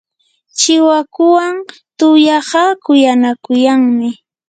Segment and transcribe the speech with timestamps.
[0.57, 1.55] chiwakuwan
[1.97, 4.09] tuyaqa kuyanakuyanmi.